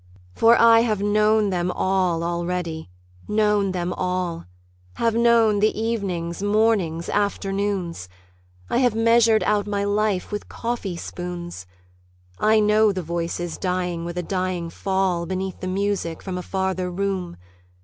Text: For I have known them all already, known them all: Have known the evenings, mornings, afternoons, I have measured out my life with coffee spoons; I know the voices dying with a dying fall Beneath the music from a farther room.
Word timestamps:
For 0.33 0.59
I 0.59 0.79
have 0.79 1.03
known 1.03 1.51
them 1.51 1.69
all 1.69 2.23
already, 2.23 2.89
known 3.27 3.71
them 3.71 3.93
all: 3.93 4.45
Have 4.95 5.13
known 5.13 5.59
the 5.59 5.79
evenings, 5.79 6.41
mornings, 6.41 7.07
afternoons, 7.07 8.09
I 8.67 8.79
have 8.79 8.95
measured 8.95 9.43
out 9.43 9.67
my 9.67 9.83
life 9.83 10.31
with 10.31 10.49
coffee 10.49 10.97
spoons; 10.97 11.67
I 12.39 12.59
know 12.59 12.91
the 12.91 13.03
voices 13.03 13.59
dying 13.59 14.03
with 14.03 14.17
a 14.17 14.23
dying 14.23 14.71
fall 14.71 15.27
Beneath 15.27 15.59
the 15.59 15.67
music 15.67 16.23
from 16.23 16.35
a 16.35 16.41
farther 16.41 16.89
room. 16.89 17.37